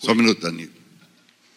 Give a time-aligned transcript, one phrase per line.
[0.00, 0.72] Só um minuto, Danilo.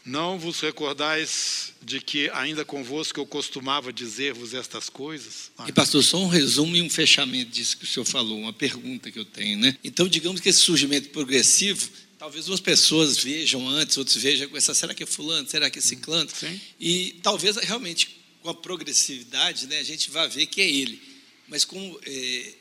[0.05, 5.49] Não vos recordais de que ainda convosco eu costumava dizer-vos estas coisas?
[5.65, 9.09] E pastor, só um resumo e um fechamento disso que o senhor falou, uma pergunta
[9.09, 9.77] que eu tenho, né?
[9.81, 11.87] Então, digamos que esse surgimento progressivo,
[12.19, 15.79] talvez umas pessoas vejam antes, outros vejam com essa, será que é fulano, será que
[15.79, 16.29] é ciclano?
[16.29, 16.59] Sim.
[16.77, 21.01] E talvez realmente com a progressividade, né, a gente vai ver que é ele.
[21.47, 22.53] Mas como é,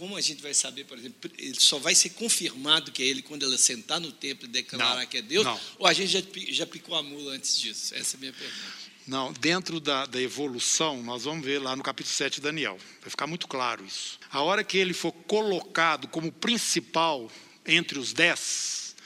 [0.00, 3.20] como a gente vai saber, por exemplo, ele só vai ser confirmado que é ele
[3.20, 5.44] quando ela sentar no templo e declarar Não, que é Deus?
[5.44, 5.60] não.
[5.78, 7.94] Ou a gente já, já picou a mula antes disso?
[7.94, 8.80] Essa é a minha pergunta.
[9.06, 12.78] Não, dentro da, da evolução, nós vamos ver lá no capítulo 7 de Daniel.
[13.02, 14.18] Vai ficar muito claro isso.
[14.30, 17.30] A hora que ele for colocado como principal
[17.66, 18.96] entre os dez,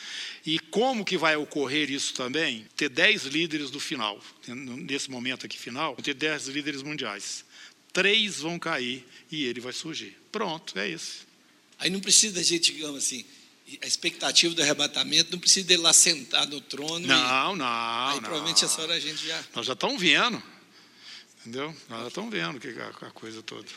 [0.46, 2.68] e como que vai ocorrer isso também?
[2.76, 7.44] Ter dez líderes do final, nesse momento aqui final, ter dez líderes mundiais.
[7.94, 10.14] Três vão cair e ele vai surgir.
[10.30, 11.26] Pronto, é isso.
[11.78, 13.24] Aí não precisa da gente, digamos assim,
[13.80, 17.04] a expectativa do arrebatamento, não precisa dele lá sentar no trono.
[17.04, 18.22] e, Não, não, aí não.
[18.22, 19.42] provavelmente essa hora a gente já.
[19.54, 20.42] Nós já estamos vendo.
[21.40, 21.74] Entendeu?
[21.88, 23.68] Nós já estamos vendo que a, a coisa toda.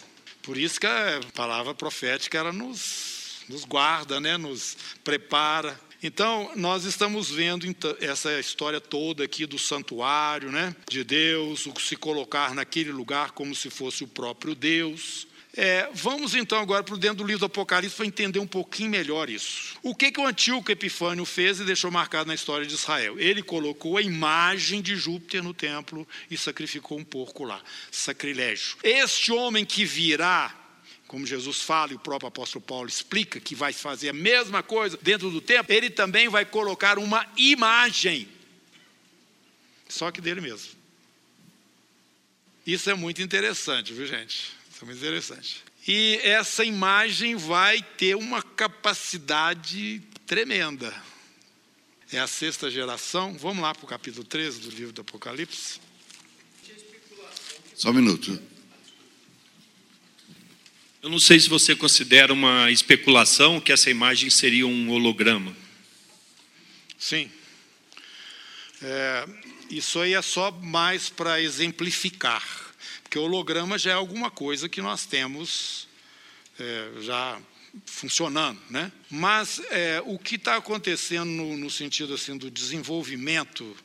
[0.42, 4.38] Por isso que a palavra profética ela nos, nos guarda, né?
[4.38, 5.80] nos prepara.
[6.02, 10.76] Então, nós estamos vendo então, essa história toda aqui do santuário né?
[10.90, 15.28] de Deus, o se colocar naquele lugar como se fosse o próprio Deus.
[15.60, 19.28] É, vamos então agora para dentro do livro do Apocalipse para entender um pouquinho melhor
[19.28, 19.76] isso.
[19.82, 23.20] O que, que o Antíoco Epifânio fez e deixou marcado na história de Israel?
[23.20, 27.60] Ele colocou a imagem de Júpiter no templo e sacrificou um porco lá.
[27.92, 28.78] Sacrilégio.
[28.84, 30.56] Este homem que virá,
[31.08, 34.98] como Jesus fala e o próprio apóstolo Paulo explica, que vai fazer a mesma coisa
[35.02, 38.28] dentro do templo, ele também vai colocar uma imagem,
[39.88, 40.76] só que dele mesmo.
[42.66, 44.52] Isso é muito interessante, viu, gente?
[44.70, 45.64] Isso é muito interessante.
[45.88, 50.94] E essa imagem vai ter uma capacidade tremenda.
[52.12, 53.38] É a sexta geração.
[53.38, 55.80] Vamos lá para o capítulo 13 do livro do Apocalipse.
[57.74, 58.57] Só um minuto.
[61.02, 65.56] Eu não sei se você considera uma especulação que essa imagem seria um holograma.
[66.98, 67.32] Sim.
[68.82, 69.28] É,
[69.70, 72.44] isso aí é só mais para exemplificar,
[73.04, 75.88] porque holograma já é alguma coisa que nós temos
[76.60, 77.40] é, já
[77.86, 78.92] funcionando, né?
[79.10, 83.78] Mas é, o que está acontecendo no, no sentido assim do desenvolvimento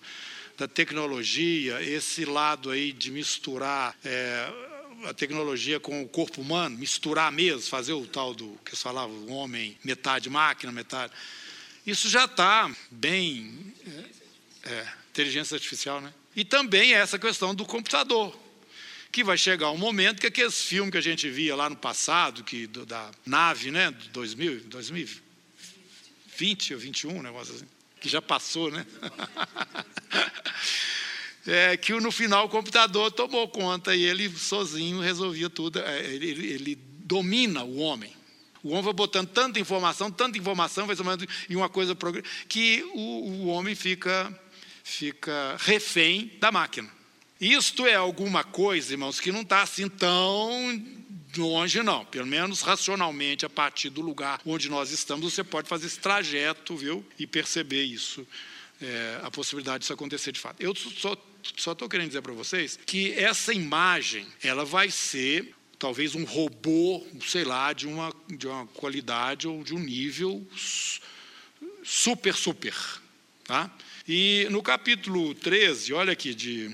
[0.56, 4.71] da tecnologia, esse lado aí de misturar é,
[5.04, 9.12] a tecnologia com o corpo humano, misturar mesmo, fazer o tal do que se falava,
[9.12, 11.12] o homem metade máquina, metade.
[11.86, 13.74] Isso já está bem.
[14.64, 16.12] É, é, inteligência artificial, né?
[16.34, 18.34] E também essa questão do computador,
[19.10, 22.42] que vai chegar um momento que aqueles filmes que a gente via lá no passado,
[22.42, 27.66] que do- da nave, né, de 2000, 2020 ou 21, um negócio assim,
[28.00, 28.86] que já passou, né?
[31.46, 35.80] É, que no final o computador tomou conta e ele sozinho resolvia tudo.
[35.80, 38.12] É, Ele, ele- ele domina o homem.
[38.62, 41.96] O homem vai botando tanta informação, tanta informação, vai somando em uma coisa
[42.48, 44.32] que o, o homem fica,
[44.84, 46.88] fica refém da máquina.
[47.40, 50.80] Isto é alguma coisa, irmãos, que não está assim tão
[51.36, 52.04] longe, não.
[52.04, 56.76] Pelo menos racionalmente, a partir do lugar onde nós estamos, você pode fazer esse trajeto,
[56.76, 57.04] viu?
[57.18, 58.24] E perceber isso,
[58.82, 60.60] é, a possibilidade disso acontecer de fato.
[60.60, 61.16] Eu só
[61.56, 67.04] só estou querendo dizer para vocês que essa imagem, ela vai ser talvez um robô,
[67.26, 70.46] sei lá, de uma, de uma qualidade ou de um nível
[71.82, 72.74] super, super.
[73.44, 73.68] Tá?
[74.06, 76.72] E no capítulo 13, olha aqui, de,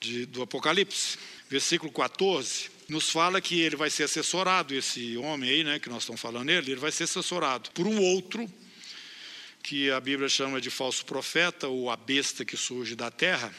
[0.00, 1.18] de- do Apocalipse,
[1.48, 6.02] versículo 14, nos fala que ele vai ser assessorado, esse homem aí, né, que nós
[6.02, 8.50] estamos falando nele, ele vai ser assessorado por um outro,
[9.64, 13.50] que a Bíblia chama de falso profeta, ou a besta que surge da terra,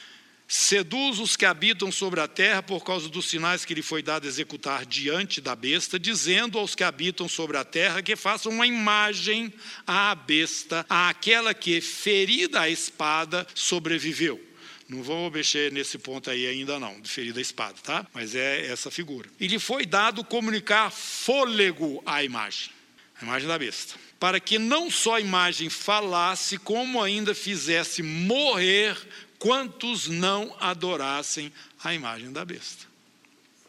[0.48, 4.28] seduz os que habitam sobre a terra por causa dos sinais que lhe foi dado
[4.28, 9.52] executar diante da besta, dizendo aos que habitam sobre a terra que façam uma imagem
[9.88, 14.40] à besta, àquela que, ferida a espada, sobreviveu.
[14.88, 18.06] Não vou mexer nesse ponto aí ainda não, de ferida a espada, tá?
[18.14, 19.28] Mas é essa figura.
[19.40, 22.70] E lhe foi dado comunicar fôlego à imagem,
[23.20, 28.98] a imagem da besta, para que não só a imagem falasse, como ainda fizesse morrer
[29.38, 31.52] quantos não adorassem
[31.84, 32.95] a imagem da besta.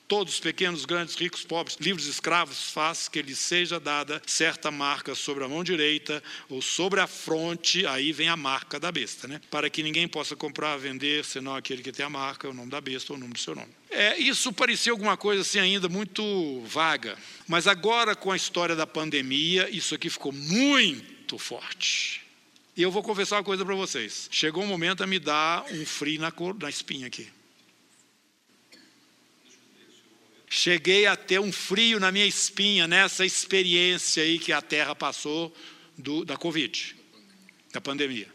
[0.09, 5.43] Todos, pequenos, grandes, ricos, pobres, livres, escravos, faz que lhe seja dada certa marca sobre
[5.43, 9.41] a mão direita ou sobre a fronte, aí vem a marca da besta, né?
[9.51, 12.81] Para que ninguém possa comprar, vender, senão aquele que tem a marca, o nome da
[12.81, 13.73] besta ou o nome do seu nome.
[13.91, 17.19] É, isso parecia alguma coisa assim ainda muito vaga,
[17.49, 22.23] mas agora com a história da pandemia, isso aqui ficou muito forte.
[22.77, 24.29] E eu vou confessar uma coisa para vocês.
[24.31, 27.27] Chegou um momento a me dar um frio na, na espinha aqui.
[30.49, 35.55] Cheguei a ter um frio na minha espinha nessa experiência aí que a Terra passou
[35.97, 36.97] do, da Covid,
[37.73, 38.29] da pandemia.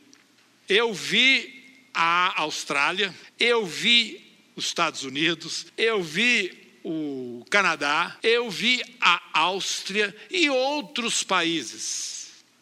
[0.67, 8.83] Eu vi a Austrália, eu vi os Estados Unidos, eu vi o Canadá, eu vi
[8.99, 12.11] a Áustria e outros países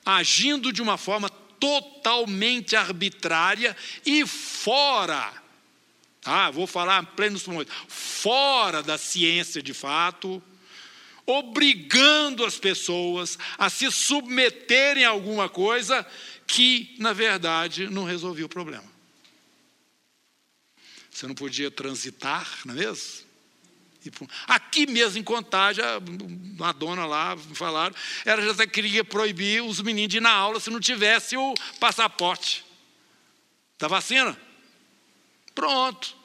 [0.06, 3.76] agindo de uma forma totalmente arbitrária
[4.06, 5.32] e fora,
[6.30, 10.42] ah, vou falar plenos pulmões, fora da ciência de fato,
[11.26, 16.06] obrigando as pessoas a se submeterem a alguma coisa
[16.48, 18.84] que, na verdade, não resolvia o problema.
[21.12, 23.30] Você não podia transitar, não é mesmo?
[24.48, 25.84] Aqui mesmo em Contagem,
[26.58, 27.94] uma dona lá falaram,
[28.26, 32.66] ela já queria proibir os meninos de ir na aula se não tivesse o passaporte
[33.78, 34.40] da vacina.
[35.54, 36.19] Pronto.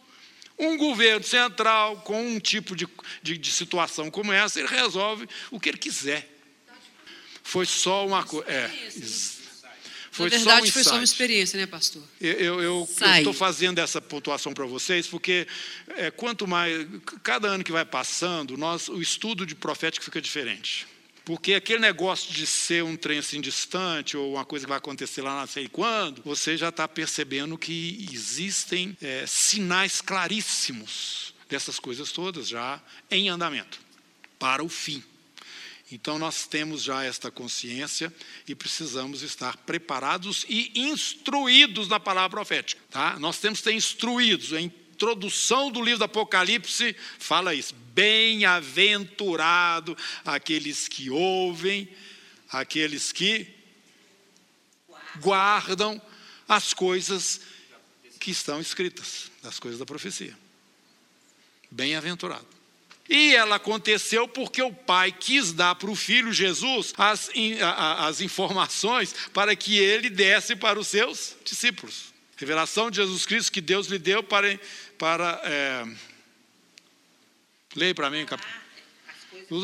[0.58, 2.86] Um governo central com um tipo de,
[3.22, 6.30] de, de situação como essa, ele resolve o que ele quiser.
[7.42, 8.48] Foi só uma coisa.
[8.48, 8.70] É,
[10.10, 12.02] foi Na verdade, só um foi só uma experiência, né, pastor?
[12.20, 15.46] Eu estou fazendo essa pontuação para vocês, porque
[15.96, 16.86] é, quanto mais.
[17.24, 20.86] Cada ano que vai passando, nós, o estudo de profético fica diferente.
[21.24, 25.22] Porque aquele negócio de ser um trem assim distante, ou uma coisa que vai acontecer
[25.22, 32.12] lá não sei quando, você já está percebendo que existem é, sinais claríssimos dessas coisas
[32.12, 33.80] todas já em andamento
[34.38, 35.02] para o fim.
[35.90, 38.12] Então nós temos já esta consciência
[38.48, 42.80] e precisamos estar preparados e instruídos na palavra profética.
[42.90, 43.18] Tá?
[43.18, 44.52] Nós temos que ser instruídos.
[44.52, 44.60] A
[44.94, 47.74] introdução do livro do Apocalipse fala isso.
[47.92, 49.94] Bem-aventurado
[50.24, 51.88] aqueles que ouvem,
[52.48, 53.48] aqueles que
[55.20, 56.00] guardam
[56.48, 57.40] as coisas
[58.20, 60.38] que estão escritas, as coisas da profecia.
[61.70, 62.46] Bem-aventurado.
[63.08, 67.28] E ela aconteceu porque o pai quis dar para o filho Jesus as,
[67.98, 72.14] as informações para que ele desse para os seus discípulos.
[72.36, 74.58] Revelação de Jesus Cristo que Deus lhe deu para.
[74.98, 75.84] Para é...
[77.76, 78.42] Leia para mim, cap...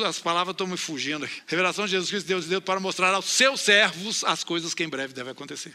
[0.06, 1.42] As palavras estão me fugindo aqui.
[1.46, 4.84] Revelação de Jesus Cristo, Deus lhe deu para mostrar aos seus servos as coisas que
[4.84, 5.72] em breve devem acontecer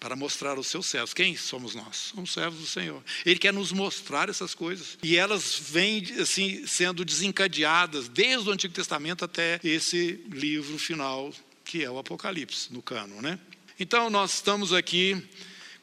[0.00, 1.12] para mostrar aos seus servos.
[1.12, 1.96] Quem somos nós?
[1.96, 3.02] Somos servos do Senhor.
[3.26, 4.98] Ele quer nos mostrar essas coisas.
[5.02, 11.32] E elas vêm assim sendo desencadeadas desde o Antigo Testamento até esse livro final,
[11.64, 13.38] que é o Apocalipse, no cano, né?
[13.78, 15.22] Então nós estamos aqui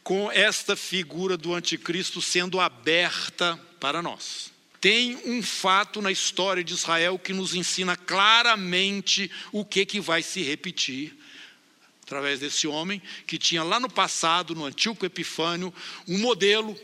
[0.05, 4.51] com esta figura do anticristo sendo aberta para nós.
[4.79, 10.21] Tem um fato na história de Israel que nos ensina claramente o que, que vai
[10.21, 11.17] se repetir
[12.03, 15.73] através desse homem que tinha lá no passado, no Antíoco Epifânio,
[16.07, 16.79] um modelo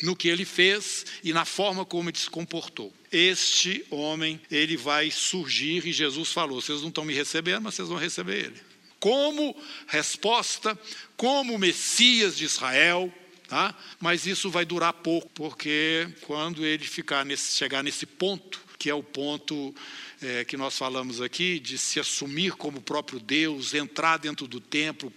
[0.00, 2.94] no que ele fez e na forma como ele se comportou.
[3.10, 7.88] Este homem, ele vai surgir e Jesus falou: vocês não estão me recebendo, mas vocês
[7.88, 8.71] vão receber ele.
[9.02, 10.78] Como resposta,
[11.16, 13.12] como Messias de Israel,
[13.48, 13.76] tá?
[13.98, 18.94] mas isso vai durar pouco, porque quando ele ficar nesse, chegar nesse ponto, que é
[18.94, 19.74] o ponto
[20.22, 25.12] é, que nós falamos aqui, de se assumir como próprio Deus, entrar dentro do templo,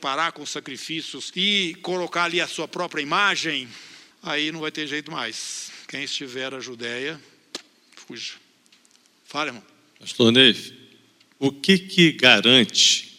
[0.00, 3.68] parar com sacrifícios e colocar ali a sua própria imagem,
[4.22, 5.72] aí não vai ter jeito mais.
[5.88, 7.20] Quem estiver a Judéia,
[7.96, 8.34] fuja.
[9.24, 9.64] Fala, irmão.
[9.98, 10.72] Pastor Neif,
[11.40, 13.13] o que que garante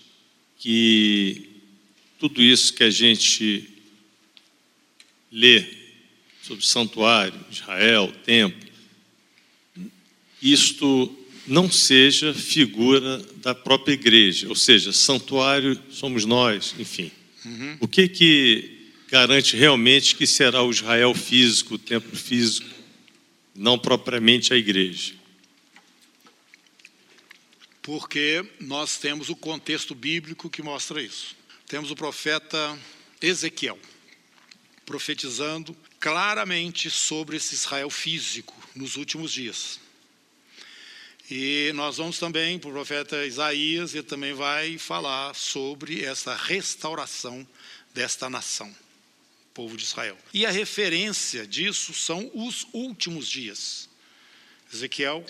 [0.65, 1.47] que
[2.17, 3.69] tudo isso que a gente
[5.31, 5.63] lê
[6.41, 8.67] sobre santuário, Israel, templo,
[10.41, 17.11] isto não seja figura da própria igreja, ou seja, santuário somos nós, enfim.
[17.45, 17.77] Uhum.
[17.81, 22.67] O que que garante realmente que será o Israel físico, o templo físico,
[23.55, 25.13] não propriamente a igreja?
[27.85, 31.35] Porque nós temos o contexto bíblico que mostra isso.
[31.67, 32.75] Temos o profeta
[33.21, 33.79] Ezequiel
[34.87, 39.79] profetizando claramente sobre esse Israel físico nos últimos dias.
[41.29, 47.47] E nós vamos também para o profeta Isaías, ele também vai falar sobre essa restauração
[47.93, 48.75] desta nação,
[49.53, 50.17] povo de Israel.
[50.33, 53.87] E a referência disso são os últimos dias.
[54.73, 55.23] Ezequiel,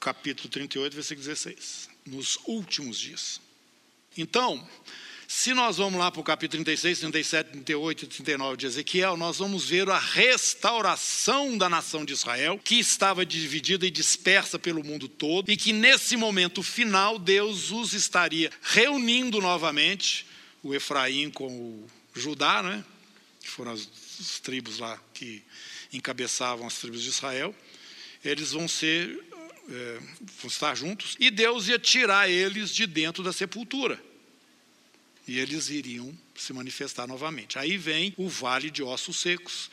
[0.00, 1.88] capítulo 38, versículo 16.
[2.06, 3.40] Nos últimos dias.
[4.16, 4.66] Então,
[5.32, 9.38] Se nós vamos lá para o capítulo 36, 37, 38 e 39 de Ezequiel, nós
[9.38, 15.08] vamos ver a restauração da nação de Israel, que estava dividida e dispersa pelo mundo
[15.08, 20.26] todo, e que nesse momento final Deus os estaria reunindo novamente,
[20.64, 22.84] o Efraim com o Judá, né?
[23.40, 23.88] que foram as,
[24.20, 25.44] as tribos lá que
[25.92, 27.54] encabeçavam as tribos de Israel.
[28.24, 29.16] Eles vão ser,
[29.70, 34.10] é, estar juntos, e Deus ia tirar eles de dentro da sepultura
[35.30, 37.56] e eles iriam se manifestar novamente.
[37.56, 39.70] Aí vem o vale de ossos secos.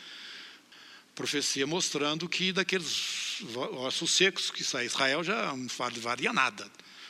[1.16, 5.68] Profecia mostrando que daqueles ossos secos que sai Israel já não
[6.00, 6.70] valia nada.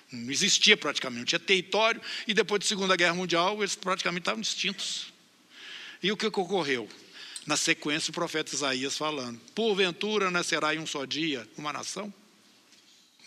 [0.10, 4.41] Não existia praticamente, não tinha território, e depois da Segunda Guerra Mundial eles praticamente estavam
[4.41, 5.12] extintos.
[6.01, 6.88] E o que ocorreu?
[7.46, 12.13] Na sequência, o profeta Isaías falando: Porventura nascerá em um só dia uma nação?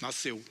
[0.00, 0.42] Nasceu.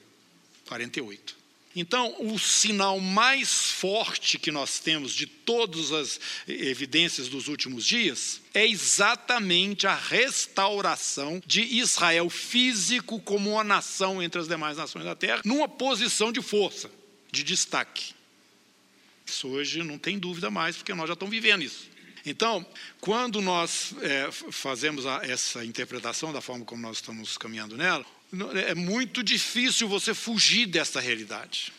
[0.67, 1.39] 48.
[1.75, 8.41] Então, o sinal mais forte que nós temos de todas as evidências dos últimos dias
[8.53, 15.15] é exatamente a restauração de Israel físico como uma nação entre as demais nações da
[15.15, 16.89] terra, numa posição de força,
[17.31, 18.13] de destaque.
[19.25, 21.87] Isso hoje não tem dúvida mais, porque nós já estamos vivendo isso.
[22.25, 22.65] Então,
[22.99, 28.05] quando nós é, fazemos a, essa interpretação da forma como nós estamos caminhando nela,
[28.67, 31.73] é muito difícil você fugir dessa realidade.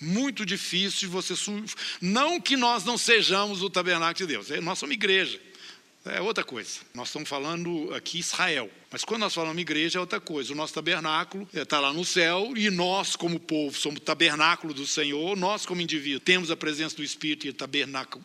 [0.00, 1.34] Muito difícil você.
[2.00, 5.40] Não que nós não sejamos o tabernáculo de Deus, é, nós somos igreja.
[6.04, 6.80] É outra coisa.
[6.94, 8.70] Nós estamos falando aqui Israel.
[8.92, 10.52] Mas quando nós falamos igreja é outra coisa.
[10.52, 14.86] O nosso tabernáculo está lá no céu e nós, como povo, somos o tabernáculo do
[14.86, 15.36] Senhor.
[15.36, 18.24] Nós, como indivíduo, temos a presença do Espírito e o tabernáculo,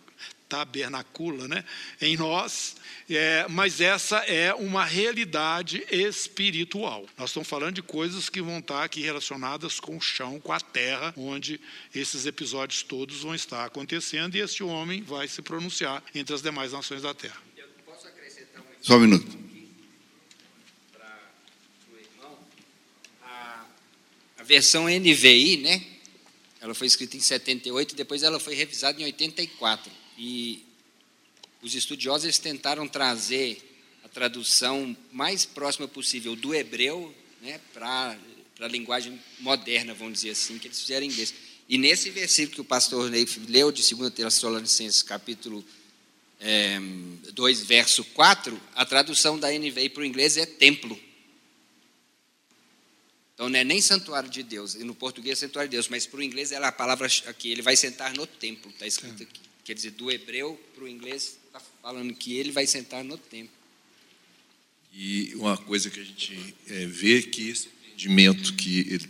[0.51, 1.63] tabernacula né,
[2.01, 2.75] em nós,
[3.09, 7.07] é, mas essa é uma realidade espiritual.
[7.17, 10.59] Nós estamos falando de coisas que vão estar aqui relacionadas com o chão, com a
[10.59, 11.57] terra, onde
[11.95, 16.73] esses episódios todos vão estar acontecendo e este homem vai se pronunciar entre as demais
[16.73, 17.41] nações da terra.
[17.55, 19.39] Eu posso acrescentar um Só um minuto.
[24.37, 25.81] A versão NVI, né?
[26.59, 30.00] Ela foi escrita em 78, depois ela foi revisada em 84.
[30.17, 30.63] E
[31.61, 33.61] os estudiosos tentaram trazer
[34.03, 38.17] a tradução mais próxima possível do hebreu né, para
[38.59, 41.33] a linguagem moderna, vamos dizer assim, que eles fizeram em inglês.
[41.69, 45.63] E nesse versículo que o pastor Neif leu, de 2 Tessalonicenses, capítulo
[46.39, 46.79] é,
[47.33, 50.99] 2, verso 4, a tradução da NVI para o inglês é templo.
[53.33, 56.19] Então não é nem santuário de Deus, no português é santuário de Deus, mas para
[56.19, 59.50] o inglês é a palavra aqui, ele vai sentar no templo, está escrito aqui.
[59.63, 63.53] Quer dizer, do hebreu para o inglês, está falando que ele vai sentar no templo.
[64.93, 69.09] E uma coisa que a gente é, vê que esse entendimento que ele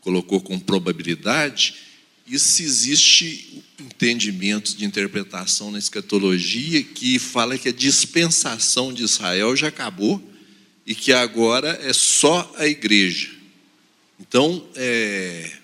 [0.00, 1.76] colocou com probabilidade,
[2.26, 9.68] isso existe entendimentos de interpretação na escatologia que fala que a dispensação de Israel já
[9.68, 10.22] acabou
[10.86, 13.30] e que agora é só a igreja.
[14.20, 15.58] Então, é,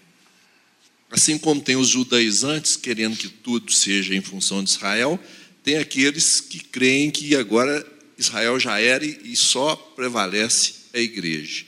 [1.11, 5.19] Assim como tem os judaizantes querendo que tudo seja em função de Israel,
[5.65, 7.85] tem aqueles que creem que agora
[8.17, 11.65] Israel já era e só prevalece a igreja,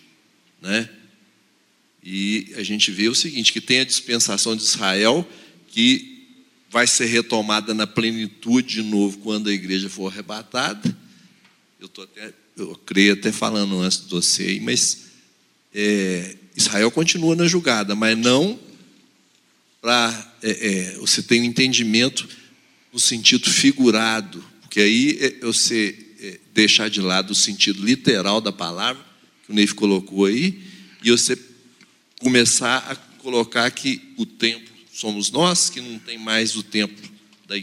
[0.61, 0.89] né?
[2.05, 5.29] E a gente vê o seguinte, que tem a dispensação de Israel
[5.69, 6.27] que
[6.71, 10.97] vai ser retomada na plenitude de novo quando a igreja for arrebatada.
[11.81, 15.11] Eu tô até, eu creio até falando antes de você, mas
[15.75, 18.59] é, Israel continua na julgada, mas não
[19.83, 22.29] para é, é, você ter um entendimento
[22.93, 28.53] no sentido figurado, porque aí é, você é, deixar de lado o sentido literal da
[28.53, 29.05] palavra,
[29.45, 30.63] que o Neif colocou aí,
[31.03, 31.37] e você
[32.21, 37.11] começar a colocar que o templo somos nós, que não tem mais o templo
[37.49, 37.57] da,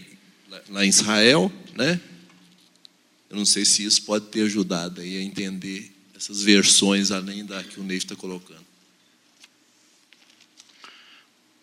[0.68, 2.02] lá em Israel, né?
[3.30, 7.64] Eu não sei se isso pode ter ajudado aí a entender essas versões além da
[7.64, 8.69] que o Neif está colocando.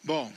[0.06, 0.32] Bom,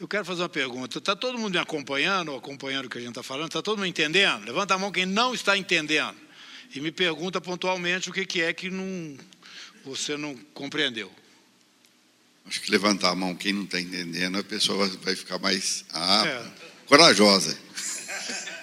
[0.00, 0.98] eu quero fazer uma pergunta.
[0.98, 3.46] Está todo mundo me acompanhando, ou acompanhando o que a gente está falando?
[3.46, 4.44] Está todo mundo entendendo?
[4.44, 6.16] Levanta a mão quem não está entendendo.
[6.74, 9.16] E me pergunta pontualmente o que, que é que não,
[9.84, 11.08] você não compreendeu.
[12.46, 16.24] Acho que levantar a mão quem não está entendendo, a pessoa vai ficar mais ah,
[16.26, 16.50] é.
[16.86, 17.56] corajosa.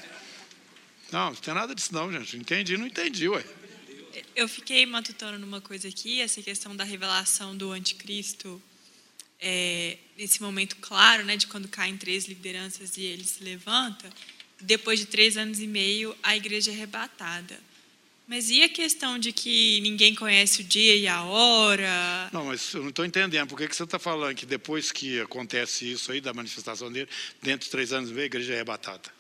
[1.09, 2.35] Não, não tem nada disso não, gente.
[2.35, 3.41] Entendi, não entendi, ué.
[4.35, 8.61] Eu fiquei matutando numa coisa aqui, essa questão da revelação do anticristo
[9.39, 9.97] é,
[10.39, 14.09] momento claro, né, de quando caem três lideranças e ele se levanta,
[14.59, 17.59] depois de três anos e meio, a igreja é arrebatada.
[18.27, 22.29] Mas e a questão de que ninguém conhece o dia e a hora?
[22.33, 23.47] Não, mas eu não estou entendendo.
[23.47, 27.09] Por que, que você está falando que depois que acontece isso aí, da manifestação dele,
[27.41, 29.16] dentro de três anos e meio, a igreja é arrebatada?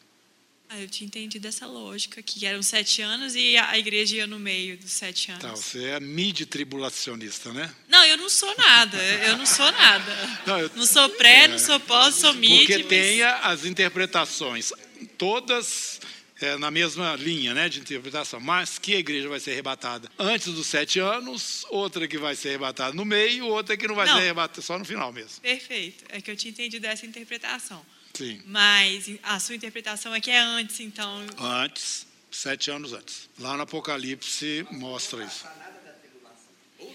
[0.69, 4.37] Ah, eu tinha entendido essa lógica, que eram sete anos e a igreja ia no
[4.37, 5.41] meio dos sete anos.
[5.41, 7.73] Tá, você é midi-tribulacionista, né?
[7.87, 8.97] Não, eu não sou nada.
[9.01, 10.39] Eu não sou nada.
[10.45, 12.59] Não, eu- Não sou pré, não sou pós, sou mid.
[12.59, 14.73] Porque mas- tem a- as interpretações,
[15.17, 16.01] todas
[16.39, 20.53] é, na mesma linha né, de interpretação, mas que a igreja vai ser arrebatada antes
[20.53, 24.13] dos sete anos, outra que vai ser arrebatada no meio, outra que não vai Não.
[24.17, 25.41] ser arrebatada só no final mesmo.
[25.41, 26.03] Perfeito.
[26.09, 27.83] É que eu tinha entendido essa interpretação.
[28.17, 28.41] Sim.
[28.45, 31.23] Mas a sua interpretação é que é antes, então.
[31.37, 33.29] Antes, sete anos antes.
[33.37, 35.45] Lá no Apocalipse mostra isso.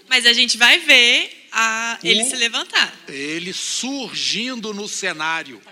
[0.08, 2.92] Mas a gente vai ver a, ele O- se levantar.
[3.08, 5.62] Ele surgindo no cenário.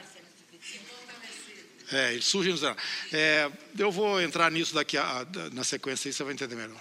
[1.92, 2.80] É, ele surgindo no cenário.
[3.12, 6.80] É, eu vou entrar nisso daqui a, a- na sequência aí, você vai entender melhor.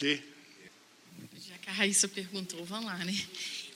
[0.00, 0.22] Lê.
[1.46, 3.14] Já que a Raíssa perguntou, vamos lá, né?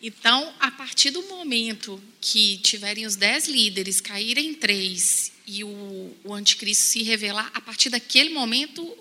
[0.02, 6.16] Então, a partir do momento que tiverem os dez líderes caírem em três e o,
[6.24, 8.98] o anticristo se revelar, a partir daquele momento,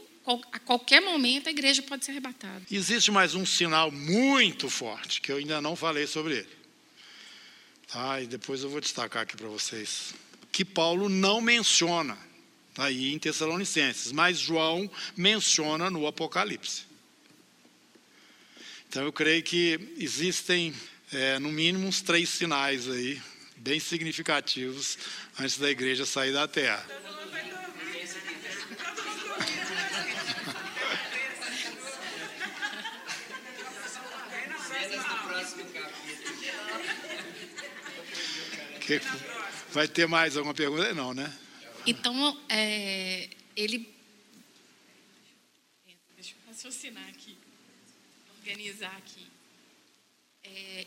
[0.52, 2.62] a qualquer momento, a igreja pode ser arrebatada.
[2.70, 6.50] Existe mais um sinal muito forte, que eu ainda não falei sobre ele.
[7.88, 8.22] Tá?
[8.22, 10.14] E depois eu vou destacar aqui para vocês.
[10.52, 12.18] Que Paulo não menciona
[12.78, 16.84] aí em Tessalonicenses, mas João menciona no Apocalipse.
[18.92, 20.74] Então eu creio que existem,
[21.12, 23.22] é, no mínimo, uns três sinais aí,
[23.58, 24.98] bem significativos,
[25.40, 26.86] antes da igreja sair da terra.
[38.80, 39.00] Que-
[39.72, 40.94] vai ter mais alguma pergunta?
[40.94, 41.32] Não, né?
[41.86, 43.92] Então, é, ele.
[46.16, 47.38] Deixa eu raciocinar aqui,
[48.40, 49.28] organizar aqui.
[50.44, 50.86] É,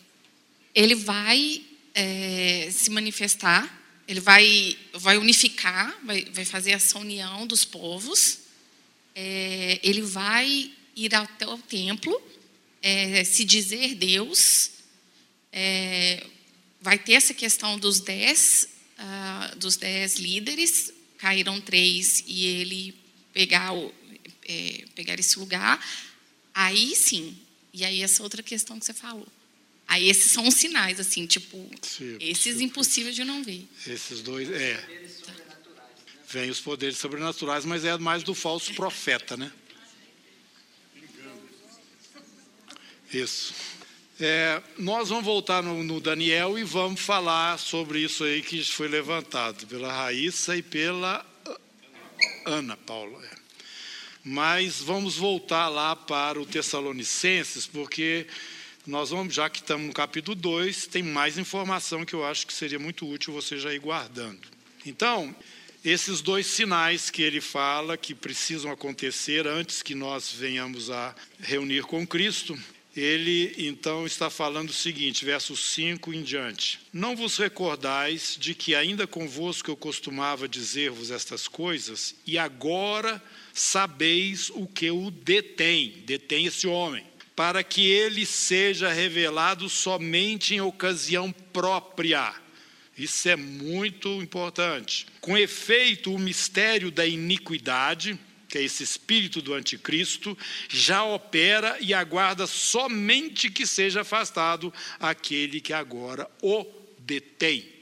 [0.75, 1.63] ele vai
[1.95, 8.41] é, se manifestar, ele vai, vai unificar, vai, vai fazer essa união dos povos,
[9.15, 12.21] é, ele vai ir até o templo,
[12.83, 14.71] é, se dizer Deus,
[15.53, 16.27] é,
[16.81, 22.95] vai ter essa questão dos dez, ah, dos dez líderes, caíram três e ele
[23.33, 23.95] pegar, o,
[24.47, 25.83] é, pegar esse lugar,
[26.53, 27.37] aí sim,
[27.73, 29.27] e aí essa outra questão que você falou.
[29.87, 33.69] Aí esses são os sinais, assim, tipo, Sim, esses impossíveis de não ver.
[33.87, 35.13] Esses dois, é.
[36.29, 39.53] Vem os poderes sobrenaturais, mas é mais do falso profeta, né?
[43.13, 43.55] Isso.
[44.19, 48.89] É, nós vamos voltar no, no Daniel e vamos falar sobre isso aí que foi
[48.89, 51.25] levantado pela Raíssa e pela
[52.45, 53.25] Ana Paula.
[53.25, 53.45] é.
[54.25, 58.27] Mas vamos voltar lá para o Tessalonicenses, porque
[58.87, 62.53] nós vamos, já que estamos no capítulo 2, tem mais informação que eu acho que
[62.53, 64.47] seria muito útil você já ir guardando.
[64.85, 65.35] Então,
[65.83, 71.83] esses dois sinais que ele fala que precisam acontecer antes que nós venhamos a reunir
[71.83, 72.59] com Cristo,
[72.97, 78.75] ele então está falando o seguinte, versos 5 em diante: Não vos recordais de que
[78.75, 86.47] ainda convosco eu costumava dizer-vos estas coisas, e agora sabeis o que o detém, detém
[86.47, 92.35] esse homem, para que ele seja revelado somente em ocasião própria.
[92.97, 95.07] Isso é muito importante.
[95.21, 98.19] Com efeito, o mistério da iniquidade,
[98.49, 105.61] que é esse espírito do anticristo, já opera e aguarda somente que seja afastado aquele
[105.61, 106.65] que agora o
[107.01, 107.74] detém.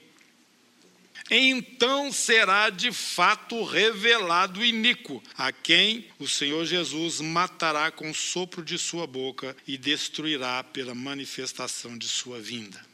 [1.34, 8.14] Então será de fato revelado o iníquo, a quem o Senhor Jesus matará com o
[8.14, 12.84] sopro de sua boca e destruirá pela manifestação de sua vinda.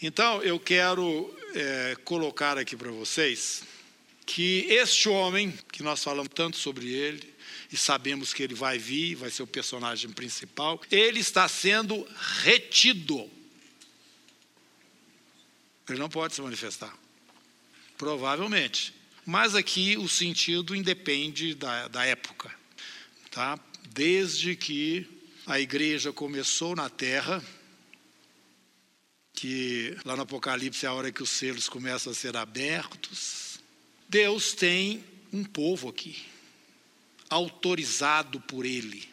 [0.00, 3.64] Então eu quero é, colocar aqui para vocês
[4.24, 7.34] que este homem, que nós falamos tanto sobre ele,
[7.72, 12.06] e sabemos que ele vai vir, vai ser o personagem principal, ele está sendo
[12.44, 13.28] retido.
[15.88, 16.96] Ele não pode se manifestar.
[18.00, 18.94] Provavelmente.
[19.26, 22.50] Mas aqui o sentido independe da, da época.
[23.30, 23.60] Tá?
[23.90, 25.06] Desde que
[25.46, 27.44] a igreja começou na terra,
[29.34, 33.60] que lá no Apocalipse é a hora que os selos começam a ser abertos,
[34.08, 36.24] Deus tem um povo aqui,
[37.28, 39.06] autorizado por Ele,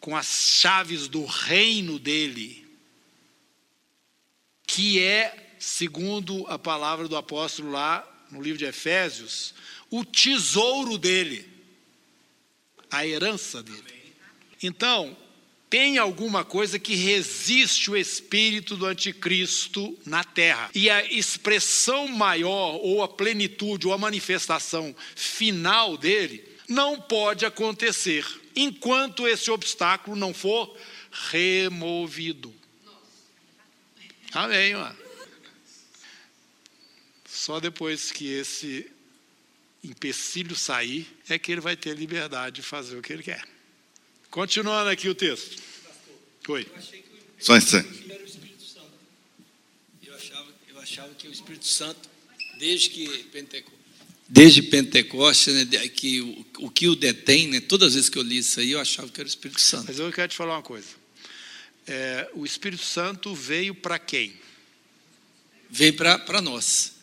[0.00, 2.66] com as chaves do reino dele,
[4.66, 9.54] que é, segundo a palavra do apóstolo lá no livro de Efésios,
[9.90, 11.46] o tesouro dele.
[12.90, 14.14] a herança dele.
[14.62, 15.14] Então,
[15.68, 20.70] tem alguma coisa que resiste o espírito do anticristo na terra.
[20.74, 28.26] E a expressão maior, ou a plenitude, ou a manifestação final dele, não pode acontecer
[28.56, 30.74] enquanto esse obstáculo não for
[31.30, 32.54] removido.
[34.32, 35.07] Amém, mano.
[37.48, 38.86] Só depois que esse
[39.82, 43.42] empecilho sair é que ele vai ter liberdade de fazer o que ele quer.
[44.30, 45.56] Continuando aqui o texto.
[46.46, 46.66] Oi.
[47.38, 47.54] Só.
[47.54, 47.58] Eu
[50.14, 52.06] achava, eu achava que o Espírito Santo,
[52.58, 53.80] desde que Pentecostes,
[54.28, 58.22] desde Pentecostes, né, que o, o, que o detém, né, todas as vezes que eu
[58.22, 59.86] li isso aí, eu achava que era o Espírito Santo.
[59.88, 60.88] Mas eu quero te falar uma coisa.
[61.86, 64.38] É, o Espírito Santo veio para quem?
[65.70, 66.97] Veio para nós.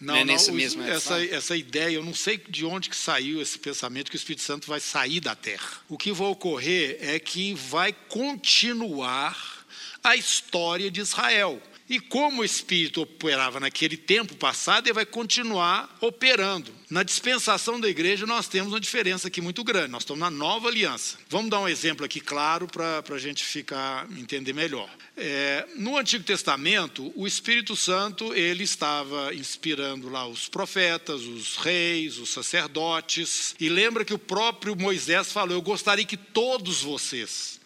[0.00, 3.40] não, é nessa não, mesma essa, essa ideia, eu não sei de onde que saiu
[3.40, 5.80] esse pensamento que o Espírito Santo vai sair da terra.
[5.88, 9.61] O que vai ocorrer é que vai continuar
[10.02, 11.60] a história de Israel.
[11.88, 16.72] E como o Espírito operava naquele tempo passado, ele vai continuar operando.
[16.88, 19.90] Na dispensação da igreja, nós temos uma diferença aqui muito grande.
[19.90, 21.18] Nós estamos na nova aliança.
[21.28, 24.88] Vamos dar um exemplo aqui claro para a gente ficar entender melhor.
[25.16, 32.16] É, no Antigo Testamento, o Espírito Santo ele estava inspirando lá os profetas, os reis,
[32.16, 33.54] os sacerdotes.
[33.60, 37.60] E lembra que o próprio Moisés falou: Eu gostaria que todos vocês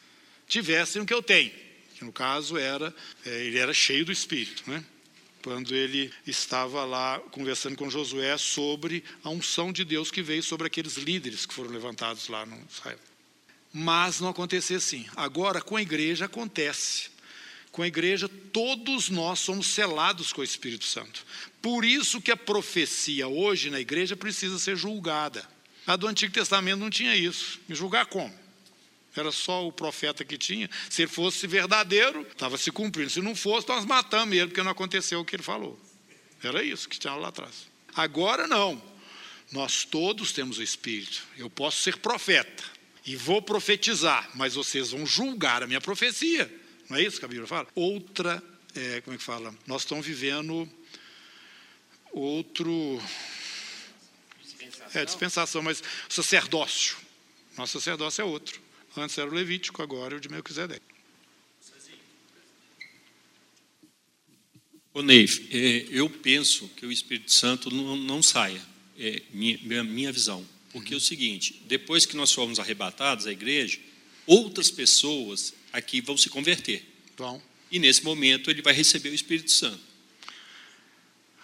[0.48, 1.65] tivessem o que eu tenho
[1.96, 4.84] que no caso era, é, ele era cheio do Espírito, né?
[5.42, 10.66] quando ele estava lá conversando com Josué sobre a unção de Deus que veio sobre
[10.66, 12.98] aqueles líderes que foram levantados lá no Israel.
[13.72, 15.06] Mas não acontecia assim.
[15.14, 17.10] Agora, com a igreja, acontece.
[17.70, 21.24] Com a igreja, todos nós somos selados com o Espírito Santo.
[21.62, 25.48] Por isso que a profecia hoje na igreja precisa ser julgada.
[25.86, 27.60] A do Antigo Testamento não tinha isso.
[27.68, 28.34] Me julgar como?
[29.20, 30.68] Era só o profeta que tinha.
[30.90, 33.10] Se ele fosse verdadeiro, estava se cumprindo.
[33.10, 35.78] Se não fosse, nós matamos ele, porque não aconteceu o que ele falou.
[36.42, 37.66] Era isso que tinha lá atrás.
[37.94, 38.80] Agora não.
[39.52, 41.22] Nós todos temos o Espírito.
[41.36, 42.64] Eu posso ser profeta
[43.06, 46.52] e vou profetizar, mas vocês vão julgar a minha profecia.
[46.88, 47.66] Não é isso que a Bíblia fala?
[47.74, 48.42] Outra,
[48.74, 49.54] é, como é que fala?
[49.66, 50.68] Nós estamos vivendo
[52.12, 53.00] outro.
[54.42, 55.00] Dispensação.
[55.00, 56.96] É, dispensação, mas sacerdócio.
[57.56, 58.60] Nosso sacerdócio é outro.
[59.00, 60.96] Antes era o Levítico, agora é o de Melquisedeque.
[64.92, 68.62] Ô Neif, é, eu penso que o Espírito Santo não, não saia,
[68.98, 70.46] é minha, minha visão.
[70.72, 73.78] Porque é o seguinte, depois que nós formos arrebatados, a igreja,
[74.26, 76.82] outras pessoas aqui vão se converter.
[77.16, 77.42] Vão.
[77.70, 79.80] E nesse momento ele vai receber o Espírito Santo.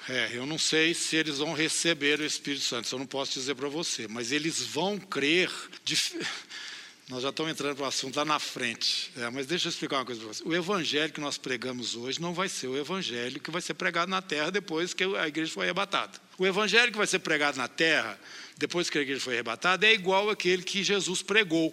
[0.08, 3.32] É, eu não sei se eles vão receber o Espírito Santo, isso eu não posso
[3.34, 5.50] dizer para você, mas eles vão crer.
[5.84, 5.96] De...
[7.12, 9.12] Nós já estamos entrando para o assunto lá na frente.
[9.18, 10.42] É, mas deixa eu explicar uma coisa para você.
[10.46, 14.10] O evangelho que nós pregamos hoje não vai ser o evangelho que vai ser pregado
[14.10, 16.18] na terra depois que a igreja foi arrebatada.
[16.38, 18.18] O evangelho que vai ser pregado na terra,
[18.56, 21.70] depois que a igreja foi arrebatada, é igual àquele que Jesus pregou.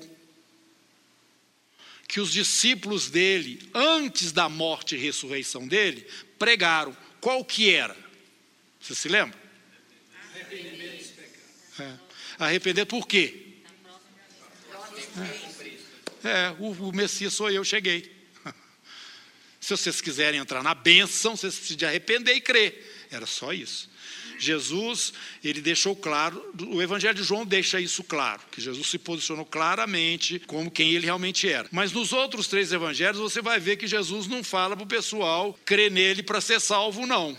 [2.05, 6.05] Que os discípulos dele, antes da morte e ressurreição dele,
[6.37, 6.93] pregaram.
[7.21, 7.95] Qual que era?
[8.81, 9.39] Você se lembra?
[10.35, 11.79] Arrepender dos pecados.
[11.79, 11.99] É.
[12.37, 13.48] Arrepender por quê?
[16.23, 18.11] É, o, o Messias sou eu, cheguei.
[19.59, 23.07] Se vocês quiserem entrar na bênção, vocês precisam de arrepender e crer.
[23.11, 23.89] Era só isso.
[24.39, 29.45] Jesus, ele deixou claro, o Evangelho de João deixa isso claro, que Jesus se posicionou
[29.45, 31.67] claramente como quem ele realmente era.
[31.71, 35.59] Mas nos outros três evangelhos você vai ver que Jesus não fala para o pessoal
[35.65, 37.37] crer nele para ser salvo, não.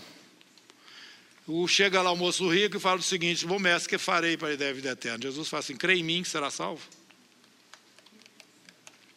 [1.47, 4.53] O, chega lá o moço rico e fala o seguinte: Bom mestre, que farei para
[4.53, 5.23] ele a vida eterna?
[5.23, 6.81] Jesus fala assim: crê em mim que será salvo.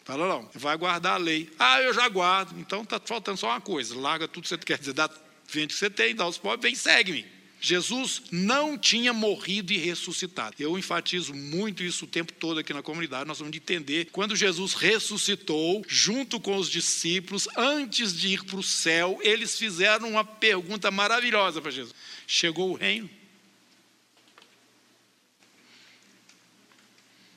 [0.04, 1.50] Fala, não, vai guardar a lei.
[1.58, 2.58] Ah, eu já guardo.
[2.60, 5.08] Então está faltando só uma coisa: larga tudo que você quer dizer, dá,
[5.48, 7.34] vende o que você tem, dá aos pobres, vem, segue-me.
[7.58, 10.56] Jesus não tinha morrido e ressuscitado.
[10.58, 13.26] Eu enfatizo muito isso o tempo todo aqui na comunidade.
[13.26, 18.62] Nós vamos entender quando Jesus ressuscitou, junto com os discípulos, antes de ir para o
[18.62, 21.94] céu, eles fizeram uma pergunta maravilhosa para Jesus:
[22.26, 23.08] Chegou o reino?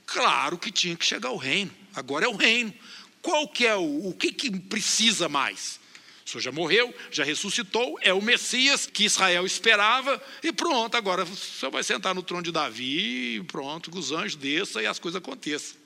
[0.06, 1.72] Claro que tinha que chegar o reino.
[1.98, 2.74] Agora é o reino.
[3.22, 5.80] Qual que é o, o que, que precisa mais?
[6.26, 11.24] O senhor já morreu, já ressuscitou, é o Messias que Israel esperava, e pronto, agora
[11.24, 14.86] o senhor vai sentar no trono de Davi, e pronto, que os anjos desçam e
[14.86, 15.78] as coisas aconteçam.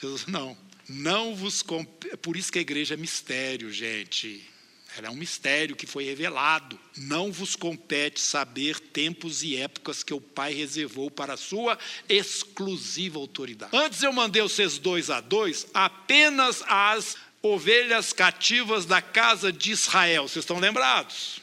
[0.00, 0.56] Jesus, não,
[0.88, 1.64] não vos.
[2.10, 4.42] É por isso que a igreja é mistério, gente.
[4.96, 6.78] Ela é um mistério que foi revelado.
[6.96, 11.78] Não vos compete saber tempos e épocas que o Pai reservou para a sua
[12.08, 13.76] exclusiva autoridade.
[13.76, 20.28] Antes eu mandei vocês dois a dois apenas as ovelhas cativas da casa de Israel.
[20.28, 21.40] Vocês estão lembrados?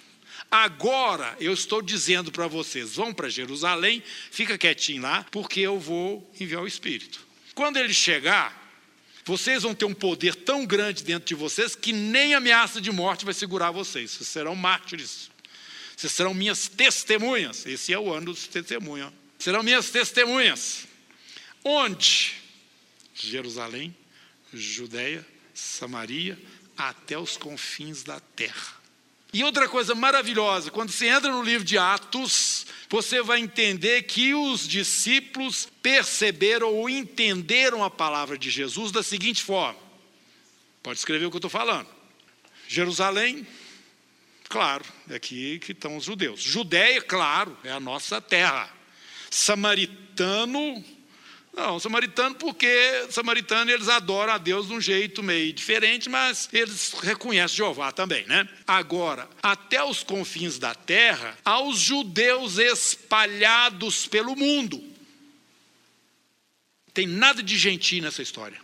[0.49, 6.29] Agora eu estou dizendo para vocês: vão para Jerusalém, fica quietinho lá, porque eu vou
[6.39, 7.25] enviar o Espírito.
[7.53, 8.60] Quando ele chegar,
[9.23, 13.25] vocês vão ter um poder tão grande dentro de vocês que nem ameaça de morte
[13.25, 14.11] vai segurar vocês.
[14.11, 15.29] Vocês serão mártires.
[15.95, 17.65] Vocês serão minhas testemunhas.
[17.65, 19.13] Esse é o ano dos testemunhos.
[19.37, 20.87] Serão minhas testemunhas.
[21.63, 22.35] Onde?
[23.13, 23.95] Jerusalém,
[24.51, 26.37] Judéia, Samaria,
[26.75, 28.80] até os confins da terra.
[29.33, 34.33] E outra coisa maravilhosa, quando você entra no livro de Atos, você vai entender que
[34.33, 39.79] os discípulos perceberam ou entenderam a palavra de Jesus da seguinte forma.
[40.83, 41.87] Pode escrever o que eu estou falando.
[42.67, 43.47] Jerusalém,
[44.49, 46.41] claro, é aqui que estão os judeus.
[46.41, 48.69] Judéia, claro, é a nossa terra.
[49.29, 50.83] Samaritano,
[51.53, 56.93] não, samaritano porque samaritano eles adoram a Deus de um jeito meio diferente, mas eles
[56.93, 58.47] reconhecem Jeová também, né?
[58.65, 64.81] Agora, até os confins da terra, aos judeus espalhados pelo mundo.
[66.93, 68.59] Tem nada de gentio nessa história.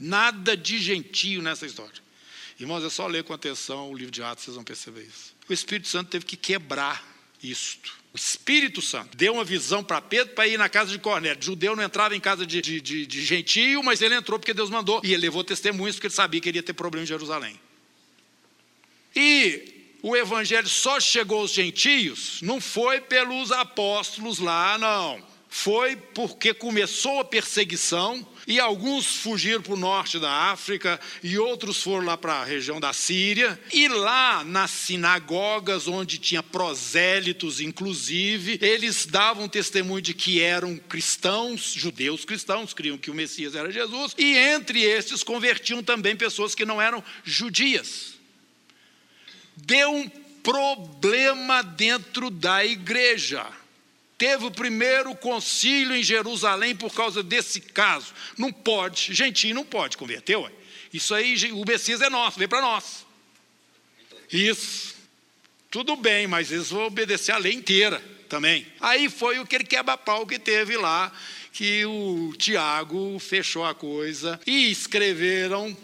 [0.00, 2.00] Nada de gentio nessa história.
[2.58, 5.34] Irmãos, é só ler com atenção o livro de Atos, vocês vão perceber isso.
[5.48, 7.04] O Espírito Santo teve que quebrar
[7.42, 8.01] isto.
[8.12, 11.42] O Espírito Santo deu uma visão para Pedro para ir na casa de Cornélio.
[11.42, 14.68] Judeu não entrava em casa de, de, de, de gentio, mas ele entrou porque Deus
[14.68, 15.00] mandou.
[15.02, 17.58] E ele levou testemunhas porque ele sabia que ele ia ter problema em Jerusalém.
[19.16, 26.54] E o evangelho só chegou aos gentios, não foi pelos apóstolos lá, não foi porque
[26.54, 32.16] começou a perseguição e alguns fugiram para o norte da África e outros foram lá
[32.16, 33.60] para a região da Síria.
[33.70, 41.74] E lá nas sinagogas, onde tinha prosélitos, inclusive, eles davam testemunho de que eram cristãos,
[41.76, 46.64] judeus cristãos, criam que o Messias era Jesus, e entre estes convertiam também pessoas que
[46.64, 48.14] não eram judias.
[49.54, 50.08] Deu um
[50.42, 53.46] problema dentro da igreja
[54.22, 58.14] teve o primeiro concílio em Jerusalém por causa desse caso.
[58.38, 60.48] Não pode, gentil não pode converter, ué.
[60.94, 63.04] Isso aí, o Messias é nosso, vem para nós.
[64.32, 64.94] Isso.
[65.72, 68.64] Tudo bem, mas eles vão obedecer a lei inteira também.
[68.80, 71.12] Aí foi o que ele quebra-pau que teve lá,
[71.52, 75.76] que o Tiago fechou a coisa e escreveram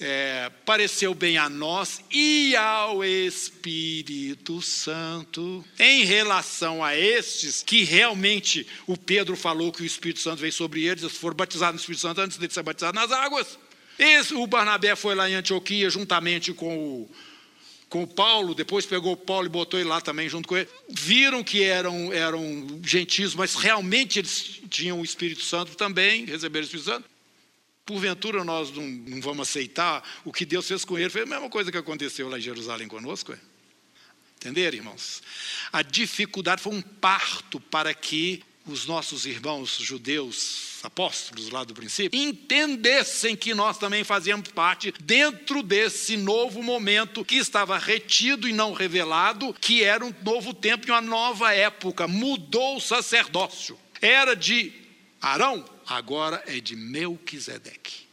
[0.00, 5.64] é, pareceu bem a nós e ao Espírito Santo.
[5.78, 10.84] Em relação a estes, que realmente o Pedro falou que o Espírito Santo veio sobre
[10.84, 13.58] eles, eles foram batizados no Espírito Santo antes de ser batizados nas águas.
[13.98, 17.10] Esse, o Barnabé foi lá em Antioquia juntamente com o,
[17.88, 20.68] com o Paulo, depois pegou o Paulo e botou ele lá também junto com ele.
[20.88, 26.66] Viram que eram, eram gentios, mas realmente eles tinham o Espírito Santo também, receberam o
[26.66, 27.17] Espírito Santo
[27.88, 31.08] porventura nós não, não, vamos aceitar o que Deus fez com ele?
[31.08, 33.32] Foi a mesma coisa que aconteceu lá em Jerusalém conosco.
[33.32, 33.38] É?
[34.36, 35.22] Entenderam, irmãos?
[35.72, 42.20] A dificuldade foi um parto para que os nossos irmãos judeus, apóstolos lá do princípio,
[42.20, 48.74] entendessem que nós também fazíamos parte dentro desse novo momento que estava retido e não
[48.74, 52.06] revelado, que era um novo tempo e uma nova época.
[52.06, 53.78] Mudou o sacerdócio.
[54.02, 54.72] Era de
[55.22, 58.08] Arão, agora é de Melquisedeque.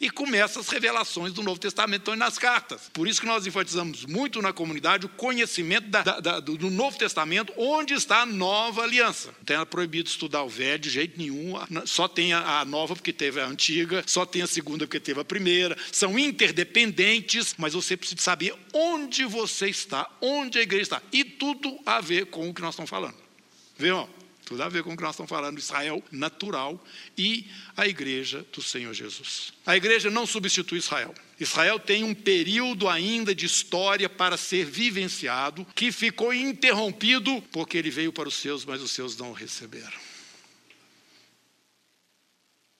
[0.00, 2.90] E começa as revelações do Novo Testamento estão nas cartas.
[2.90, 7.52] Por isso que nós enfatizamos muito na comunidade o conhecimento da, da, do Novo Testamento,
[7.54, 9.34] onde está a nova aliança.
[9.46, 11.52] Não é proibido estudar o velho de jeito nenhum,
[11.84, 15.20] só tem a, a nova porque teve a antiga, só tem a segunda porque teve
[15.20, 15.76] a primeira.
[15.92, 21.02] São interdependentes, mas você precisa saber onde você está, onde a igreja está.
[21.12, 23.16] E tudo a ver com o que nós estamos falando.
[23.76, 24.08] Viu?
[24.50, 26.84] Tudo a ver com o que nós estamos falando, Israel natural
[27.16, 29.52] e a igreja do Senhor Jesus.
[29.64, 31.14] A igreja não substitui Israel.
[31.38, 37.92] Israel tem um período ainda de história para ser vivenciado que ficou interrompido porque ele
[37.92, 40.00] veio para os seus, mas os seus não o receberam.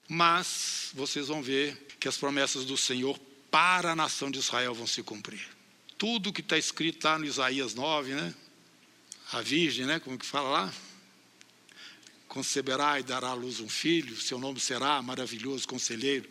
[0.09, 3.17] Mas vocês vão ver que as promessas do Senhor
[3.49, 5.47] para a nação de Israel vão se cumprir.
[5.97, 8.35] Tudo que está escrito lá no Isaías 9, né?
[9.31, 10.01] A virgem, né?
[10.01, 10.73] Como que fala lá?
[12.31, 16.29] Conceberá e dará à luz um filho, seu nome será maravilhoso conselheiro,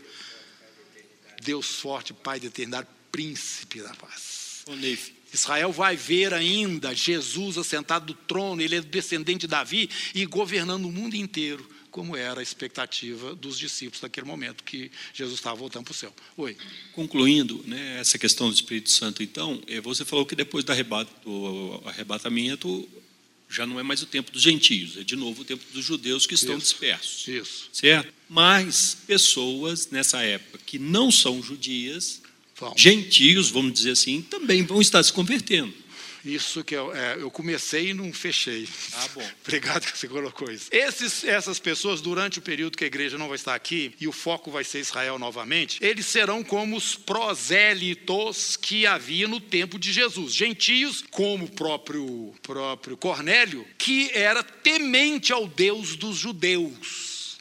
[1.43, 4.65] Deus forte, Pai de eternidade, príncipe da paz.
[5.31, 10.87] Israel vai ver ainda Jesus assentado do trono, ele é descendente de Davi e governando
[10.87, 15.85] o mundo inteiro, como era a expectativa dos discípulos naquele momento que Jesus estava voltando
[15.85, 16.15] para o céu.
[16.39, 16.57] Oi.
[16.95, 22.89] Concluindo né, essa questão do Espírito Santo, então, eh, você falou que depois do arrebatamento
[23.51, 26.25] já não é mais o tempo dos gentios, é de novo o tempo dos judeus
[26.25, 27.29] que estão Isso, dispersos.
[27.29, 27.69] Isso.
[27.73, 28.13] Certo?
[28.29, 32.23] Mas pessoas nessa época que não são judias,
[32.77, 35.75] gentios, vamos dizer assim, também vão estar se convertendo.
[36.25, 38.69] Isso que eu, é, eu comecei e não fechei.
[38.95, 39.31] Ah, bom.
[39.47, 40.69] Obrigado que você colocou isso.
[40.71, 44.13] Esses, essas pessoas, durante o período que a igreja não vai estar aqui, e o
[44.13, 49.93] foco vai ser Israel novamente, eles serão como os prosélitos que havia no tempo de
[49.93, 50.35] Jesus.
[50.35, 57.39] Gentios, como o próprio, próprio Cornélio, que era temente ao Deus dos judeus.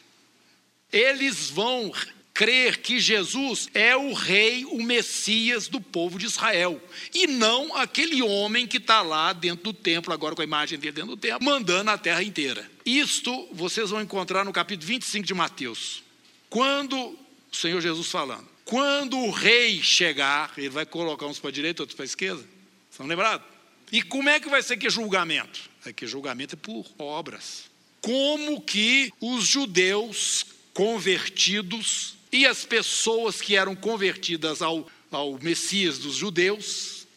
[0.92, 1.92] Eles vão
[2.40, 6.82] crer que Jesus é o rei, o Messias do povo de Israel,
[7.14, 10.94] e não aquele homem que está lá dentro do templo, agora com a imagem dele
[10.94, 12.66] dentro do templo, mandando a terra inteira.
[12.86, 16.02] Isto vocês vão encontrar no capítulo 25 de Mateus.
[16.50, 17.18] Quando o
[17.52, 21.98] Senhor Jesus falando, quando o rei chegar, ele vai colocar uns para a direita, outros
[21.98, 22.46] para a esquerda.
[22.90, 23.46] Estão lembrados?
[23.92, 25.70] E como é que vai ser que julgamento?
[25.86, 27.66] É que julgamento é por obras.
[28.00, 36.16] Como que os judeus convertidos e as pessoas que eram convertidas ao, ao Messias dos
[36.16, 37.08] judeus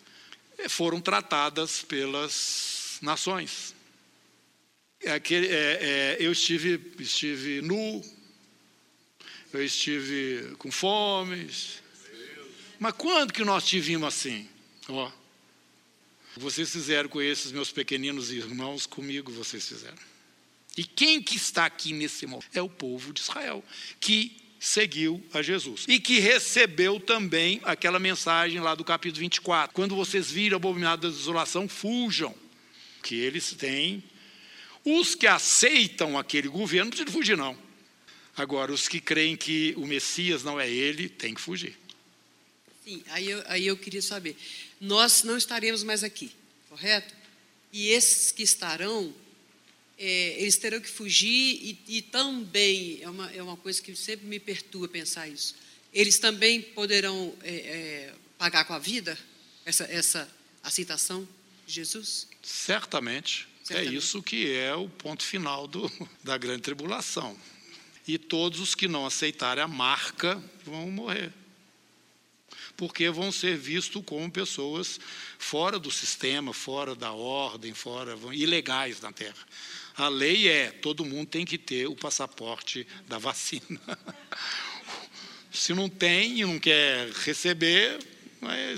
[0.59, 3.75] eh, foram tratadas pelas nações.
[5.01, 8.03] É aquele, é, é, eu estive, estive nu,
[9.53, 11.51] eu estive com fome.
[12.79, 14.49] Mas quando que nós tivemos assim?
[14.89, 15.11] Ó,
[16.37, 19.99] vocês fizeram com esses meus pequeninos irmãos, comigo vocês fizeram.
[20.77, 22.49] E quem que está aqui nesse momento?
[22.55, 23.63] É o povo de Israel,
[24.01, 25.85] que seguiu a Jesus.
[25.89, 29.75] E que recebeu também aquela mensagem lá do capítulo 24.
[29.75, 32.33] Quando vocês viram a abominada da desolação, fujam.
[33.03, 34.05] Que eles têm.
[34.85, 37.59] Os que aceitam aquele governo não precisam fugir, não.
[38.37, 41.77] Agora, os que creem que o Messias não é ele, têm que fugir.
[42.85, 44.37] Sim, aí eu, aí eu queria saber.
[44.81, 46.31] Nós não estaremos mais aqui,
[46.69, 47.13] correto?
[47.73, 49.13] E esses que estarão,
[50.05, 54.27] é, eles terão que fugir e, e também, é uma, é uma coisa que sempre
[54.27, 55.55] me perturba pensar isso,
[55.95, 59.17] eles também poderão é, é, pagar com a vida
[59.65, 60.29] essa, essa
[60.61, 61.27] aceitação
[61.65, 62.27] de Jesus?
[62.43, 63.95] Certamente, Certamente.
[63.95, 65.89] É isso que é o ponto final do,
[66.25, 67.39] da grande tribulação.
[68.05, 71.33] E todos os que não aceitarem a marca vão morrer.
[72.77, 74.99] Porque vão ser vistos como pessoas
[75.39, 79.47] fora do sistema, fora da ordem, fora ilegais na Terra.
[79.97, 83.81] A lei é: todo mundo tem que ter o passaporte da vacina.
[85.53, 87.99] Se não tem e não quer receber,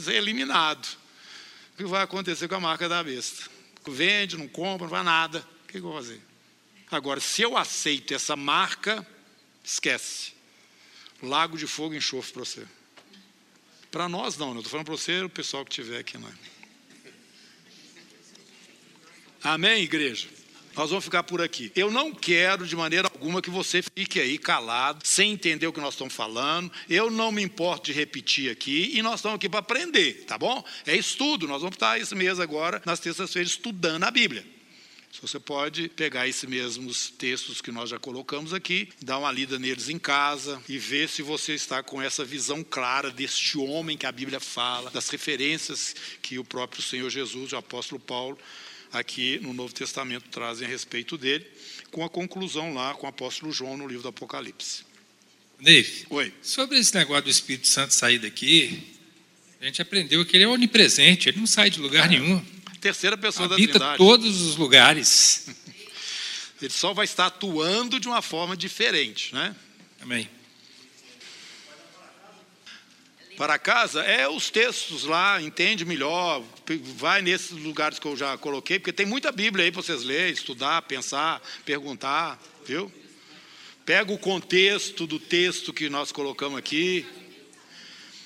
[0.01, 0.87] ser eliminado.
[1.73, 3.51] O que vai acontecer com a marca da besta?
[3.87, 5.47] Vende, não compra, não vai nada.
[5.65, 6.21] O que eu vou fazer?
[6.91, 9.07] Agora, se eu aceito essa marca,
[9.63, 10.33] esquece.
[11.23, 12.67] Lago de fogo e enxofre para você.
[13.91, 16.19] Para nós não, eu estou falando para você, o pessoal que estiver aqui.
[16.19, 16.33] Não é?
[19.43, 20.29] Amém, igreja?
[20.77, 21.71] Nós vamos ficar por aqui.
[21.77, 25.81] Eu não quero de maneira alguma que você fique aí calado, sem entender o que
[25.81, 26.71] nós estamos falando.
[26.89, 30.65] Eu não me importo de repetir aqui e nós estamos aqui para aprender, tá bom?
[30.85, 31.47] É estudo.
[31.47, 34.55] Nós vamos estar esse mês agora, nas terças-feiras, estudando a Bíblia.
[35.23, 39.89] Você pode pegar esses mesmos textos que nós já colocamos aqui, dar uma lida neles
[39.89, 44.13] em casa e ver se você está com essa visão clara deste homem que a
[44.13, 48.37] Bíblia fala, das referências que o próprio Senhor Jesus, o apóstolo Paulo,
[48.99, 51.47] aqui no Novo Testamento trazem a respeito dele,
[51.91, 54.85] com a conclusão lá com o apóstolo João no livro do Apocalipse.
[55.61, 56.33] Neve, Oi.
[56.43, 58.83] sobre esse negócio do Espírito Santo sair daqui,
[59.61, 62.45] a gente aprendeu que ele é onipresente, ele não sai de lugar nenhum.
[62.81, 63.97] Terceira pessoa da Habita Trindade.
[63.97, 65.47] todos os lugares.
[66.61, 69.55] Ele só vai estar atuando de uma forma diferente, né?
[70.01, 70.29] Amém.
[73.37, 76.43] Para casa é os textos lá, entende melhor,
[76.97, 80.33] vai nesses lugares que eu já coloquei, porque tem muita Bíblia aí para vocês lerem,
[80.33, 82.93] estudar, pensar, perguntar, viu?
[83.85, 87.05] Pega o contexto do texto que nós colocamos aqui.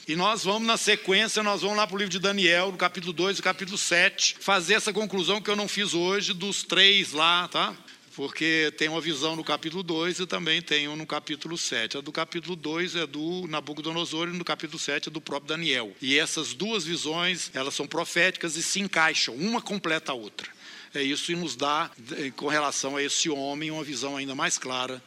[0.06, 3.12] E nós vamos, na sequência, nós vamos lá para o livro de Daniel, no capítulo
[3.12, 7.48] 2 e capítulo 7, fazer essa conclusão que eu não fiz hoje dos três lá,
[7.48, 7.76] tá?
[8.18, 11.98] Porque tem uma visão no capítulo 2 e também tem um no capítulo 7.
[11.98, 15.94] A do capítulo 2 é do Nabucodonosor e no capítulo 7 é do próprio Daniel.
[16.02, 20.48] E essas duas visões, elas são proféticas e se encaixam, uma completa a outra.
[20.92, 21.92] É isso e nos dá,
[22.34, 25.00] com relação a esse homem, uma visão ainda mais clara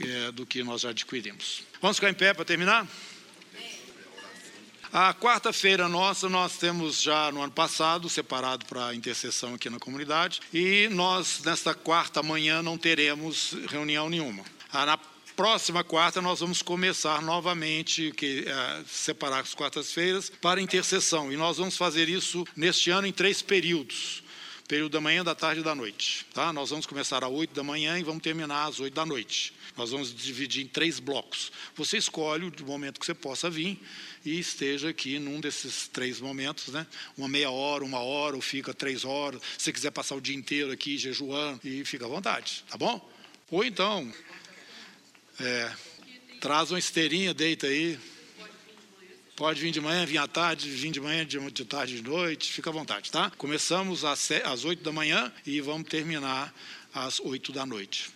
[0.00, 1.64] é, do que nós já adquirimos.
[1.82, 2.88] Vamos ficar em pé para terminar?
[4.90, 10.40] A quarta-feira nossa, nós temos já no ano passado separado para intercessão aqui na comunidade
[10.52, 14.42] e nós, nesta quarta manhã, não teremos reunião nenhuma.
[14.72, 14.98] Ah, na
[15.36, 21.30] próxima quarta, nós vamos começar novamente, que, é, separar as quartas-feiras, para intercessão.
[21.30, 24.22] E nós vamos fazer isso neste ano em três períodos
[24.68, 26.26] período da manhã, da tarde e da noite.
[26.34, 26.52] Tá?
[26.52, 29.54] Nós vamos começar às 8 da manhã e vamos terminar às 8 da noite.
[29.74, 31.50] Nós vamos dividir em três blocos.
[31.74, 33.80] Você escolhe o momento que você possa vir
[34.28, 36.86] e esteja aqui num desses três momentos, né?
[37.16, 39.40] Uma meia hora, uma hora, ou fica três horas.
[39.56, 43.10] Se você quiser passar o dia inteiro aqui jejuando, e fica à vontade, tá bom?
[43.50, 44.12] Ou então,
[45.40, 45.72] é,
[46.40, 47.98] traz uma esteirinha, deita aí.
[49.34, 52.68] Pode vir de manhã, vir à tarde, vir de manhã, de tarde, de noite, fica
[52.68, 53.30] à vontade, tá?
[53.30, 56.52] Começamos às oito da manhã e vamos terminar
[56.92, 58.10] às oito da noite.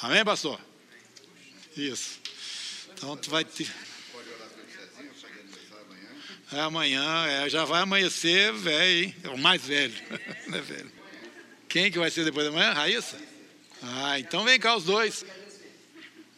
[0.00, 0.58] Amém, pastor?
[1.76, 2.20] Isso.
[2.94, 3.68] Então tu vai ter.
[6.50, 9.16] É amanhã, é, já vai amanhecer velho, hein?
[9.22, 9.94] É o mais velho.
[10.48, 10.90] né, velho.
[11.68, 12.72] Quem que vai ser depois da manhã?
[12.72, 13.20] Raíssa?
[13.82, 15.24] Ah, então vem cá os dois.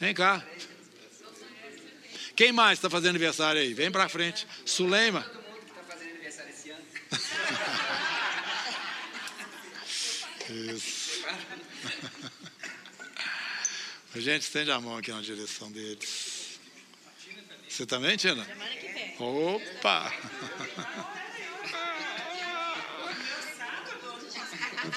[0.00, 0.44] Vem cá.
[2.34, 3.72] Quem mais está fazendo aniversário aí?
[3.72, 4.46] Vem para frente.
[4.64, 5.22] Suleima.
[5.22, 6.84] Todo mundo que está fazendo aniversário esse ano.
[10.74, 11.24] Isso.
[14.12, 16.58] A gente estende a mão aqui na direção deles.
[17.68, 18.44] Você também, Tina?
[18.44, 18.89] Semana que.
[19.20, 20.10] Opa!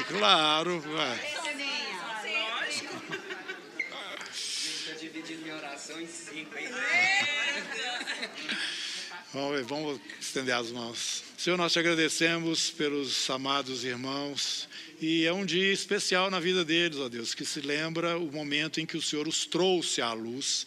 [0.07, 1.19] Claro, vai.
[9.33, 11.23] Vamos, ver, vamos estender as mãos.
[11.37, 14.69] Senhor, nós te agradecemos pelos amados irmãos
[15.01, 18.79] e é um dia especial na vida deles, ó Deus, que se lembra o momento
[18.79, 20.65] em que o Senhor os trouxe à luz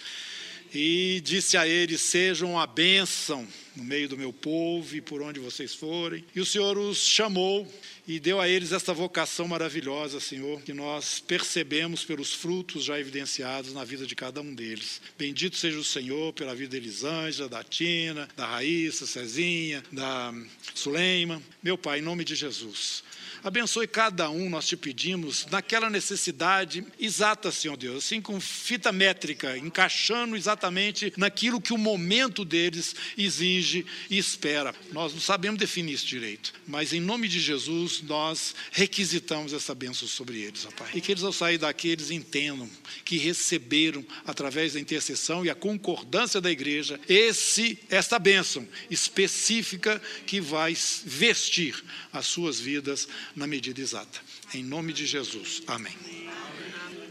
[0.75, 5.39] e disse a eles: Sejam a bênção no meio do meu povo e por onde
[5.39, 6.25] vocês forem.
[6.35, 7.67] E o Senhor os chamou
[8.09, 13.73] e deu a eles esta vocação maravilhosa, Senhor, que nós percebemos pelos frutos já evidenciados
[13.73, 15.01] na vida de cada um deles.
[15.19, 20.33] Bendito seja o Senhor pela vida de Elisângela, da Tina, da Raíssa, Cezinha, da
[20.75, 21.43] Suleima.
[21.63, 23.03] Meu Pai, em nome de Jesus,
[23.47, 29.57] Abençoe cada um, nós te pedimos, naquela necessidade exata, Senhor Deus, assim com fita métrica,
[29.57, 34.75] encaixando exatamente naquilo que o momento deles exige e espera.
[34.91, 40.09] Nós não sabemos definir isso direito, mas em nome de Jesus nós requisitamos essa bênção
[40.09, 40.91] sobre eles, ó Pai.
[40.93, 42.69] E que eles ao sair daqui eles entendam
[43.05, 50.41] que receberam através da intercessão e a concordância da igreja esse esta bênção específica que
[50.41, 51.81] vai vestir
[52.13, 53.07] as suas vidas
[53.37, 54.19] na medida exata.
[54.55, 55.63] Em nome de Jesus.
[55.67, 55.95] Amém.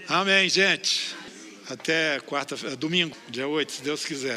[0.09, 1.15] Amém, gente.
[1.69, 4.33] Até quarta, domingo, dia 8, se Deus quiser.